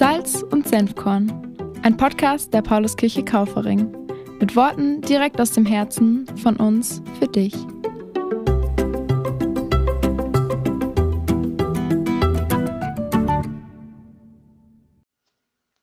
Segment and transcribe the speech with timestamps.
[0.00, 1.30] Salz und Senfkorn,
[1.82, 3.92] ein Podcast der Pauluskirche Kaufering.
[4.40, 7.52] Mit Worten direkt aus dem Herzen von uns für dich.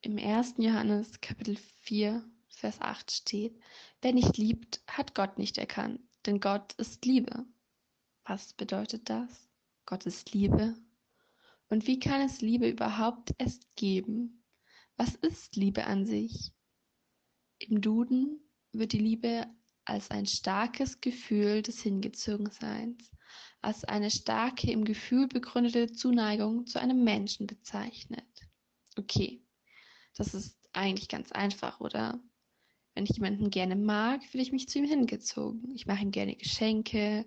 [0.02, 0.55] Im 1.
[0.57, 3.59] Johannes Kapitel 4, Vers 8 steht,
[4.02, 7.45] wer nicht liebt, hat Gott nicht erkannt, denn Gott ist Liebe.
[8.25, 9.47] Was bedeutet das?
[9.86, 10.73] Gott ist Liebe.
[11.70, 14.43] Und wie kann es Liebe überhaupt erst geben?
[14.96, 16.54] Was ist Liebe an sich?
[17.59, 18.39] Im Duden
[18.71, 19.47] wird die Liebe
[19.83, 23.11] als ein starkes Gefühl des Hingezogenseins,
[23.61, 28.25] als eine starke im Gefühl begründete Zuneigung zu einem Menschen bezeichnet.
[28.97, 29.43] Okay,
[30.15, 32.22] das ist eigentlich ganz einfach, oder?
[32.95, 35.72] Wenn ich jemanden gerne mag, fühle ich mich zu ihm hingezogen.
[35.75, 37.25] Ich mache ihm gerne Geschenke,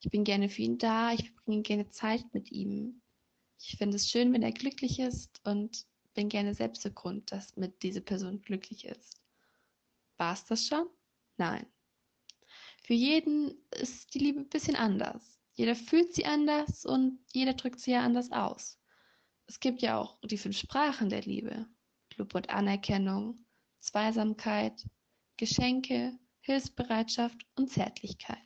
[0.00, 3.02] ich bin gerne für ihn da, ich verbringe gerne Zeit mit ihm.
[3.58, 7.56] Ich finde es schön, wenn er glücklich ist und bin gerne selbst der Grund, dass
[7.56, 9.20] mit dieser Person glücklich ist.
[10.16, 10.86] War es das schon?
[11.36, 11.66] Nein.
[12.82, 15.38] Für jeden ist die Liebe ein bisschen anders.
[15.54, 18.78] Jeder fühlt sie anders und jeder drückt sie ja anders aus.
[19.46, 21.66] Es gibt ja auch die fünf Sprachen der Liebe.
[22.16, 23.44] Lob und Anerkennung,
[23.80, 24.84] Zweisamkeit,
[25.36, 28.38] Geschenke, Hilfsbereitschaft und Zärtlichkeit.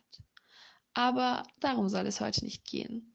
[0.93, 3.13] Aber darum soll es heute nicht gehen.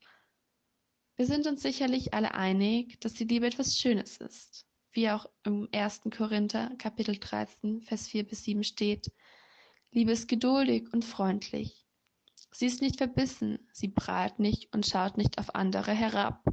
[1.17, 4.67] Wir sind uns sicherlich alle einig, dass die Liebe etwas Schönes ist.
[4.91, 6.01] Wie auch im 1.
[6.11, 9.13] Korinther Kapitel 13, Vers 4 bis 7 steht,
[9.93, 11.87] Liebe ist geduldig und freundlich.
[12.51, 16.45] Sie ist nicht verbissen, sie prahlt nicht und schaut nicht auf andere herab.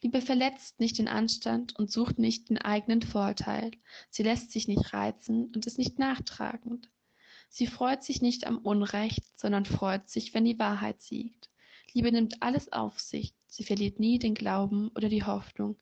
[0.00, 3.72] Liebe verletzt nicht den Anstand und sucht nicht den eigenen Vorteil.
[4.10, 6.88] Sie lässt sich nicht reizen und ist nicht nachtragend.
[7.48, 11.50] Sie freut sich nicht am Unrecht, sondern freut sich, wenn die Wahrheit siegt.
[11.92, 15.76] Liebe nimmt alles auf sich, sie verliert nie den Glauben oder die Hoffnung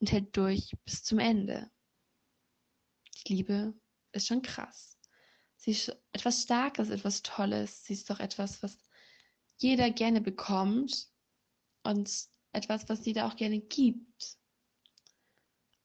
[0.00, 1.70] und hält durch bis zum Ende.
[3.26, 3.74] Die Liebe
[4.12, 4.98] ist schon krass.
[5.56, 7.84] Sie ist etwas Starkes, etwas Tolles.
[7.84, 8.78] Sie ist doch etwas, was
[9.58, 11.08] jeder gerne bekommt
[11.82, 12.10] und
[12.52, 14.38] etwas, was jeder auch gerne gibt.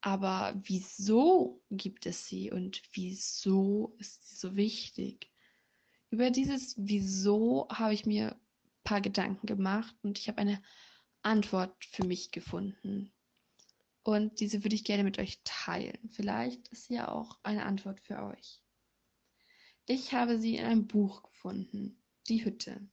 [0.02, 5.32] Aber wieso gibt es sie und wieso ist sie so wichtig?
[6.10, 8.40] Über dieses Wieso habe ich mir ein
[8.84, 10.62] paar Gedanken gemacht und ich habe eine
[11.26, 13.12] Antwort für mich gefunden.
[14.04, 16.10] Und diese würde ich gerne mit euch teilen.
[16.12, 18.62] Vielleicht ist sie ja auch eine Antwort für euch.
[19.88, 22.88] Ich habe sie in einem Buch gefunden, Die Hütte.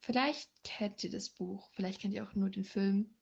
[0.00, 3.14] Vielleicht kennt ihr das Buch, vielleicht kennt ihr auch nur den Film.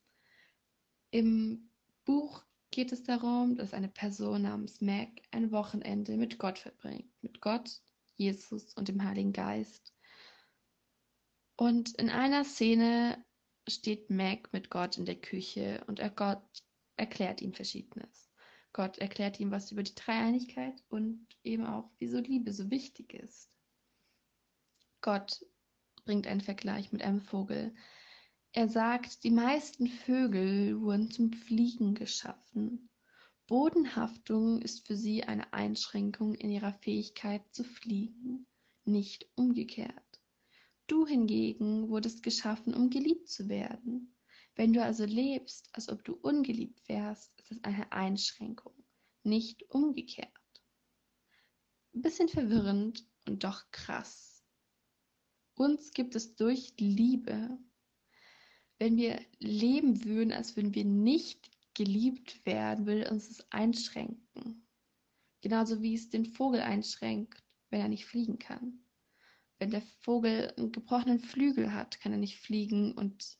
[1.10, 1.70] Im
[2.04, 7.10] Buch geht es darum, dass eine Person namens Mac ein Wochenende mit Gott verbringt.
[7.22, 7.80] Mit Gott,
[8.16, 9.92] Jesus und dem Heiligen Geist.
[11.56, 13.24] Und in einer Szene
[13.68, 16.42] steht Mac mit Gott in der Küche und er Gott
[16.96, 18.30] erklärt ihm Verschiedenes.
[18.72, 23.50] Gott erklärt ihm was über die Dreieinigkeit und eben auch, wieso Liebe so wichtig ist.
[25.00, 25.44] Gott
[26.04, 27.74] bringt einen Vergleich mit einem Vogel,
[28.56, 32.88] er sagt, die meisten Vögel wurden zum Fliegen geschaffen.
[33.46, 38.46] Bodenhaftung ist für sie eine Einschränkung in ihrer Fähigkeit zu fliegen,
[38.86, 40.05] nicht umgekehrt.
[40.86, 44.14] Du hingegen wurdest geschaffen, um geliebt zu werden.
[44.54, 48.74] Wenn du also lebst, als ob du ungeliebt wärst, ist es eine Einschränkung,
[49.22, 50.30] nicht umgekehrt.
[51.94, 54.44] Ein bisschen verwirrend und doch krass.
[55.54, 57.58] Uns gibt es durch Liebe
[58.78, 64.66] wenn wir leben würden, als würden wir nicht geliebt werden, würde uns das einschränken.
[65.40, 68.85] Genauso wie es den Vogel einschränkt, wenn er nicht fliegen kann.
[69.58, 73.38] Wenn der Vogel einen gebrochenen Flügel hat, kann er nicht fliegen und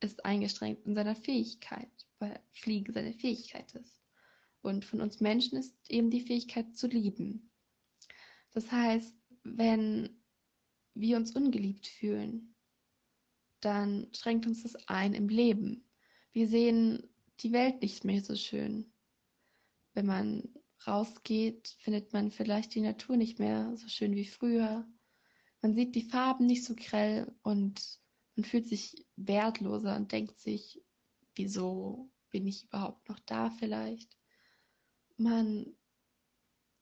[0.00, 4.02] ist eingeschränkt in seiner Fähigkeit, weil Fliegen seine Fähigkeit ist.
[4.62, 7.50] Und von uns Menschen ist eben die Fähigkeit zu lieben.
[8.52, 10.22] Das heißt, wenn
[10.94, 12.54] wir uns ungeliebt fühlen,
[13.60, 15.86] dann schränkt uns das ein im Leben.
[16.32, 17.08] Wir sehen
[17.40, 18.92] die Welt nicht mehr so schön.
[19.92, 20.48] Wenn man
[20.86, 24.86] rausgeht, findet man vielleicht die Natur nicht mehr so schön wie früher.
[25.64, 27.98] Man sieht die Farben nicht so grell und
[28.36, 30.82] man fühlt sich wertloser und denkt sich,
[31.36, 34.14] wieso bin ich überhaupt noch da vielleicht?
[35.16, 35.74] Man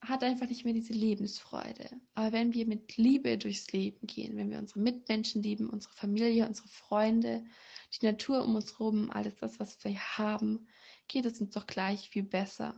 [0.01, 1.91] hat einfach nicht mehr diese Lebensfreude.
[2.15, 6.49] Aber wenn wir mit Liebe durchs Leben gehen, wenn wir unsere Mitmenschen lieben, unsere Familie,
[6.49, 7.45] unsere Freunde,
[7.93, 10.67] die Natur um uns herum, alles das, was wir haben,
[11.07, 12.75] geht es uns doch gleich viel besser.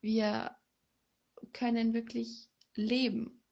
[0.00, 0.56] Wir
[1.52, 3.44] können wirklich leben.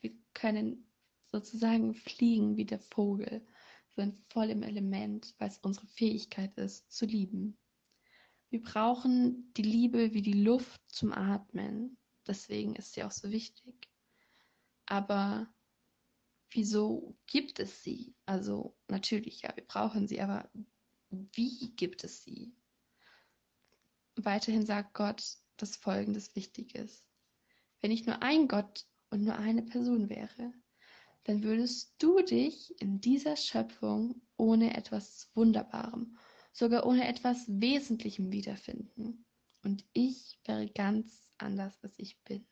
[0.00, 0.89] Wir können
[1.30, 3.46] sozusagen fliegen wie der Vogel,
[3.94, 7.58] sind voll im Element, weil es unsere Fähigkeit ist, zu lieben.
[8.50, 11.96] Wir brauchen die Liebe wie die Luft zum Atmen.
[12.26, 13.88] Deswegen ist sie auch so wichtig.
[14.86, 15.52] Aber
[16.50, 18.14] wieso gibt es sie?
[18.26, 20.50] Also natürlich, ja, wir brauchen sie, aber
[21.10, 22.54] wie gibt es sie?
[24.16, 25.22] Weiterhin sagt Gott,
[25.56, 27.04] dass Folgendes wichtig ist.
[27.80, 30.52] Wenn ich nur ein Gott und nur eine Person wäre,
[31.24, 36.16] dann würdest du dich in dieser Schöpfung ohne etwas Wunderbarem,
[36.52, 39.24] sogar ohne etwas Wesentlichem wiederfinden.
[39.62, 42.46] Und ich wäre ganz anders, als ich bin.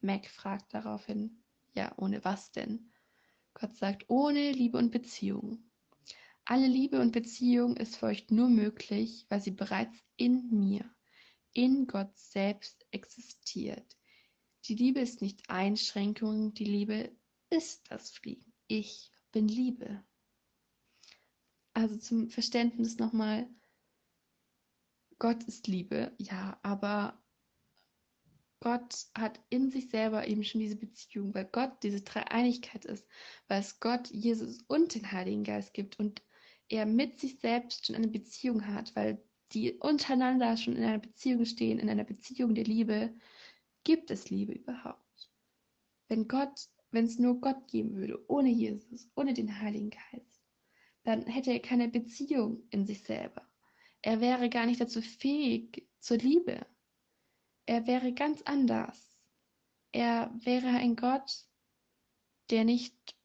[0.00, 1.42] Mac fragt daraufhin,
[1.74, 2.92] ja, ohne was denn?
[3.54, 5.70] Gott sagt, ohne Liebe und Beziehung.
[6.44, 10.84] Alle Liebe und Beziehung ist für euch nur möglich, weil sie bereits in mir,
[11.52, 13.96] in Gott selbst existiert.
[14.64, 17.14] Die Liebe ist nicht Einschränkung, die Liebe
[17.52, 18.52] ist das Fliegen.
[18.66, 20.02] Ich bin Liebe.
[21.74, 23.48] Also zum Verständnis nochmal,
[25.18, 27.22] Gott ist Liebe, ja, aber
[28.60, 33.06] Gott hat in sich selber eben schon diese Beziehung, weil Gott diese Dreieinigkeit ist,
[33.48, 36.22] weil es Gott, Jesus und den Heiligen Geist gibt und
[36.68, 39.22] er mit sich selbst schon eine Beziehung hat, weil
[39.52, 43.14] die untereinander schon in einer Beziehung stehen, in einer Beziehung der Liebe,
[43.84, 45.30] gibt es Liebe überhaupt.
[46.08, 50.42] Wenn Gott wenn es nur Gott geben würde, ohne Jesus, ohne den Heiligen Geist,
[51.04, 53.42] dann hätte er keine Beziehung in sich selber.
[54.02, 56.66] Er wäre gar nicht dazu fähig zur Liebe.
[57.66, 59.18] Er wäre ganz anders.
[59.92, 61.44] Er wäre ein Gott,
[62.50, 63.16] der nicht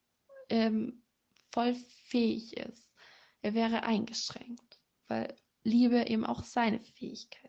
[0.48, 1.02] ähm,
[1.50, 2.90] voll fähig ist.
[3.42, 7.47] Er wäre eingeschränkt, weil Liebe eben auch seine Fähigkeit.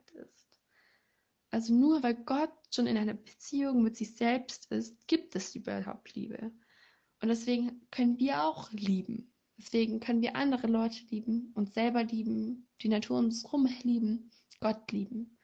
[1.51, 6.13] Also nur weil Gott schon in einer Beziehung mit sich selbst ist, gibt es überhaupt
[6.15, 6.51] Liebe.
[7.21, 9.33] Und deswegen können wir auch lieben.
[9.57, 14.31] Deswegen können wir andere Leute lieben, uns selber lieben, die Natur um uns herum lieben,
[14.61, 15.37] Gott lieben.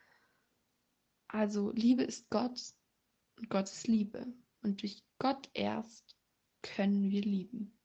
[1.28, 2.62] Also Liebe ist Gott
[3.38, 4.34] und Gott ist Liebe.
[4.62, 6.16] Und durch Gott erst
[6.62, 7.78] können wir lieben.